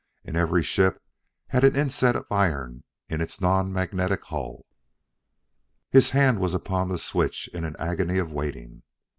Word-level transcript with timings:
And 0.25 0.35
every 0.35 0.63
ship 0.63 0.99
had 1.49 1.63
an 1.63 1.75
inset 1.75 2.15
of 2.15 2.25
iron 2.31 2.83
in 3.07 3.21
its 3.21 3.39
non 3.39 3.71
magnetic 3.71 4.23
hull. 4.23 4.65
His 5.91 6.09
hand 6.09 6.39
was 6.39 6.55
upon 6.55 6.89
the 6.89 6.97
switch 6.97 7.47
in 7.49 7.65
an 7.65 7.75
agony 7.77 8.17
of 8.17 8.31
waiting. 8.31 8.81